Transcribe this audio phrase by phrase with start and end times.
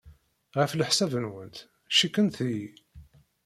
[0.59, 1.51] Ɣef leḥsab-nwen,
[1.97, 2.67] cikkent deg-i?